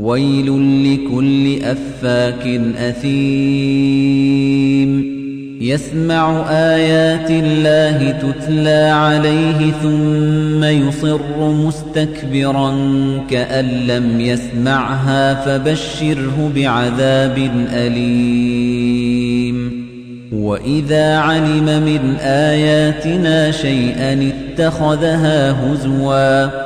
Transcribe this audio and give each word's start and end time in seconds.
ويل 0.00 0.46
لكل 0.84 1.62
أفاك 1.62 2.46
أثيم. 2.78 4.36
يسمع 5.60 6.50
آيات 6.50 7.30
الله 7.30 8.10
تتلى 8.10 8.90
عليه 8.94 9.72
ثم 9.82 10.64
يصر 10.64 11.20
مستكبرا 11.38 12.74
كأن 13.30 13.64
لم 13.64 14.20
يسمعها 14.20 15.34
فبشره 15.34 16.52
بعذاب 16.56 17.50
أليم. 17.72 19.56
وإذا 20.32 21.16
علم 21.16 21.64
من 21.64 22.16
آياتنا 22.20 23.50
شيئا 23.50 24.32
اتخذها 24.32 25.52
هزواً 25.52 26.65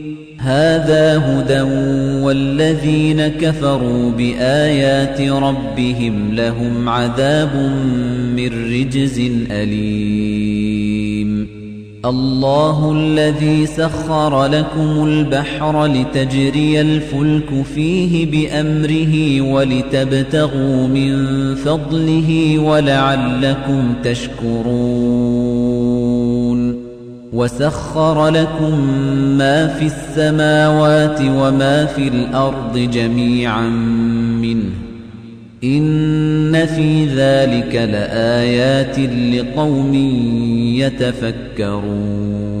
هذا 0.43 1.17
هدى 1.17 1.61
والذين 2.21 3.27
كفروا 3.27 4.11
بآيات 4.11 5.21
ربهم 5.21 6.35
لهم 6.35 6.89
عذاب 6.89 7.55
من 8.35 8.73
رجز 8.73 9.19
أليم. 9.51 11.47
الله 12.05 12.91
الذي 12.91 13.65
سخر 13.65 14.45
لكم 14.45 15.05
البحر 15.05 15.85
لتجري 15.85 16.81
الفلك 16.81 17.65
فيه 17.75 18.25
بأمره 18.25 19.41
ولتبتغوا 19.41 20.87
من 20.87 21.15
فضله 21.55 22.59
ولعلكم 22.59 23.93
تشكرون. 24.03 26.00
وسخر 27.41 28.27
لكم 28.27 28.79
ما 29.37 29.67
في 29.67 29.85
السماوات 29.85 31.21
وما 31.21 31.85
في 31.85 32.07
الأرض 32.07 32.77
جميعا 32.77 33.69
منه. 34.41 34.71
إن 35.63 36.65
في 36.65 37.05
ذلك 37.05 37.75
لآيات 37.75 38.99
لقوم 38.99 39.93
يتفكرون. 40.77 42.60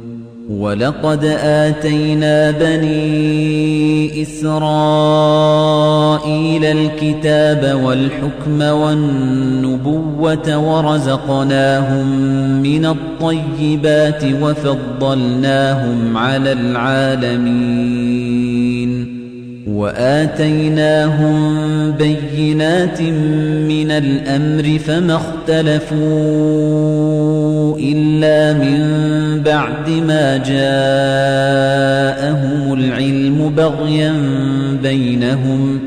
ولقد 0.59 1.25
آتينا 1.43 2.51
بني 2.51 4.21
إسرائيل 4.21 4.55
الكتاب 6.65 7.79
والحكم 7.83 8.61
والنبوة 8.61 10.57
ورزقناهم 10.57 12.07
من 12.61 12.85
الطيبات 12.85 14.23
وفضلناهم 14.41 16.17
على 16.17 16.51
العالمين 16.51 18.01
وآتيناهم 19.67 21.41
بينات 21.91 23.01
من 23.01 23.91
الأمر 23.91 24.79
فما 24.79 25.15
اختلفوا 25.15 26.01
إلا 27.79 28.53
من 28.53 28.81
بعد 29.45 29.89
ما 29.89 30.37
جاءهم 30.37 30.61
العلم 32.73 33.53
بغيا 33.57 34.13
بينهم. 34.83 35.79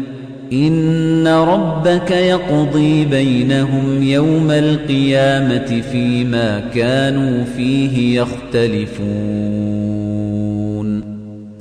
إن 0.53 1.29
ربك 1.29 2.11
يقضي 2.11 3.05
بينهم 3.05 4.03
يوم 4.03 4.51
القيامة 4.51 5.83
فيما 5.93 6.61
كانوا 6.75 7.45
فيه 7.57 8.21
يختلفون. 8.21 9.84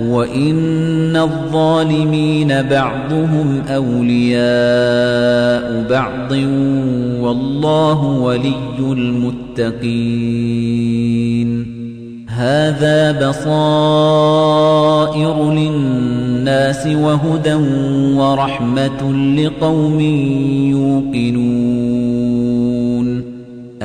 وإن 0.00 1.16
الظالمين 1.16 2.62
بعضهم 2.62 3.62
أولياء 3.68 4.46
بعض 5.90 6.32
والله 7.20 8.04
ولي 8.04 8.78
المتقين 8.80 10.16
هذا 12.28 13.28
بصائر 13.28 14.56
للناس 15.52 16.86
وهدى 16.86 17.54
ورحمة 18.16 19.12
لقوم 19.36 20.00
يوقنون 20.70 21.65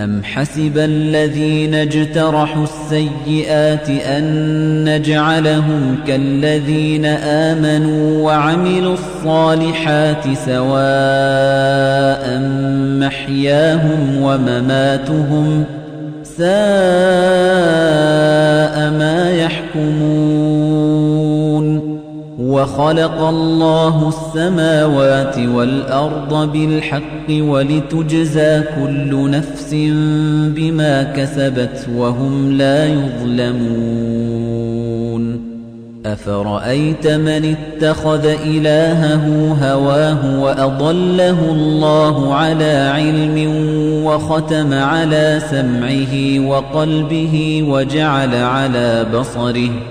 أَمْ 0.04 0.24
حَسِبَ 0.24 0.78
الَّذِينَ 0.78 1.76
اجْتَرَحُوا 1.76 2.64
السَّيِّئَاتِ 2.64 3.90
أَن 3.90 4.24
نَّجْعَلَهُمْ 4.90 5.98
كَالَّذِينَ 6.08 7.06
آمَنُوا 7.06 8.26
وَعَمِلُوا 8.26 8.94
الصَّالِحَاتِ 8.94 10.24
سَوَاءً 10.46 12.40
مَّحْيَاهُمْ 13.00 14.22
وَمَمَاتُهُمْ 14.22 15.66
سَاءَ 16.24 18.31
وَخَلَقَ 22.62 23.22
اللَّهُ 23.22 24.10
السَّمَاوَاتِ 24.10 25.40
وَالْأَرْضَ 25.40 26.52
بِالْحَقِّ 26.52 27.30
وَلِتُجْزَىٰ 27.30 28.64
كُلُّ 28.82 29.32
نَفْسٍ 29.32 29.74
بِمَا 30.56 31.04
كَسَبَتْ 31.04 31.90
وَهُمْ 31.96 32.52
لَا 32.52 32.86
يُظْلَمُونَ. 32.86 34.22
أَفَرَأَيْتَ 36.06 37.08
مَنِ 37.08 37.56
اتَّخَذَ 37.56 38.26
إِلَٰهَهُ 38.26 39.58
هَوَاهُ 39.62 40.42
وَأَضَلَّهُ 40.42 41.52
اللَّهُ 41.52 42.34
عَلَىٰ 42.36 42.92
عِلْمٍ 42.96 43.38
وَخَتَمَ 44.06 44.74
عَلَىٰ 44.74 45.42
سَمْعِهِ 45.52 46.40
وَقَلْبِهِ 46.48 47.64
وَجَعَلَ 47.68 48.36
عَلَىٰ 48.36 49.06
بَصَرِهِ 49.14 49.91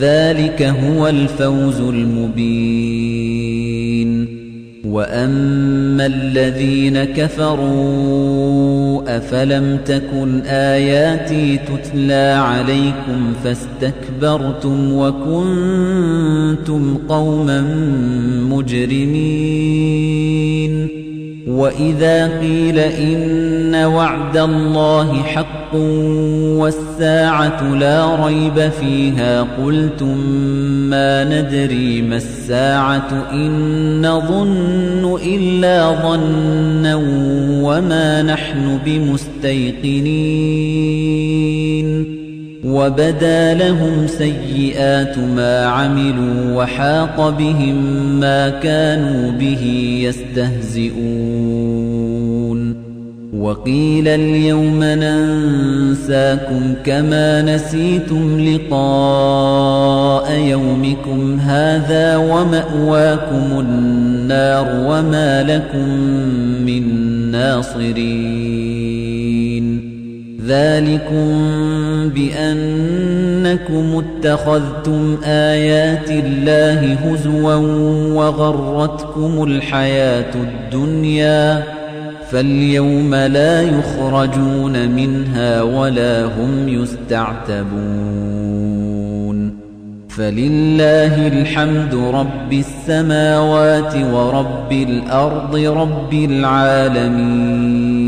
ذلك 0.00 0.62
هو 0.62 1.08
الفوز 1.08 1.80
المبين. 1.80 3.28
وأما 4.84 6.06
الذين 6.06 7.04
كفروا 7.04 9.02
أفلم 9.16 9.78
تكن 9.86 10.40
آياتي 10.46 11.58
تتلى 11.58 12.36
عليكم 12.38 13.32
فاستكبرتم 13.44 14.92
وكنتم 14.92 16.98
قوما 17.08 17.60
مجرمين. 18.50 19.57
وإذا 21.58 22.38
قيل 22.38 22.78
إن 22.78 23.74
وعد 23.74 24.36
الله 24.36 25.22
حق 25.22 25.74
والساعة 26.58 27.74
لا 27.74 28.26
ريب 28.26 28.68
فيها 28.80 29.42
قلتم 29.42 30.18
ما 30.90 31.24
ندري 31.24 32.02
ما 32.02 32.16
الساعة 32.16 33.28
إن 33.32 34.06
نظن 34.06 35.18
إلا 35.24 35.90
ظنا 36.02 36.94
وما 37.62 38.22
نحن 38.22 38.78
بمستيقنين 38.84 40.58
وبدا 42.64 43.54
لهم 43.54 44.06
سيئات 44.06 45.18
ما 45.18 45.64
عملوا 45.64 46.54
وحاق 46.54 47.28
بهم 47.38 47.76
ما 48.20 48.48
كانوا 48.48 49.30
به 49.30 49.62
يستهزئون. 50.04 51.48
وقيل 53.38 54.08
اليوم 54.08 54.84
ننساكم 54.84 56.74
كما 56.84 57.42
نسيتم 57.42 58.40
لقاء 58.40 60.32
يومكم 60.32 61.40
هذا 61.40 62.16
ومأواكم 62.16 63.60
النار 63.60 64.66
وما 64.86 65.42
لكم 65.42 65.88
من 66.66 66.82
ناصرين. 67.30 68.68
ذلكم 70.48 71.28
بأنكم 72.14 74.04
اتخذتم 74.04 75.16
آيات 75.24 76.10
الله 76.10 76.92
هزوا 76.92 77.54
وغرتكم 78.14 79.44
الحياة 79.44 80.34
الدنيا 80.34 81.62
فاليوم 82.30 83.14
لا 83.14 83.62
يخرجون 83.62 84.88
منها 84.90 85.62
ولا 85.62 86.24
هم 86.24 86.68
يستعتبون 86.68 88.08
فلله 90.08 91.28
الحمد 91.28 91.94
رب 91.94 92.52
السماوات 92.52 93.94
ورب 94.12 94.72
الأرض 94.72 95.56
رب 95.56 96.14
العالمين 96.14 98.07